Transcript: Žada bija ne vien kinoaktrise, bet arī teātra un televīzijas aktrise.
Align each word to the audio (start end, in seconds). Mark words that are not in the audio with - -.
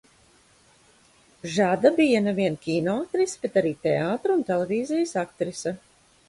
Žada 1.57 1.91
bija 1.99 2.21
ne 2.27 2.33
vien 2.39 2.57
kinoaktrise, 2.63 3.37
bet 3.45 3.61
arī 3.63 3.75
teātra 3.85 4.39
un 4.39 4.43
televīzijas 4.49 5.15
aktrise. 5.25 5.77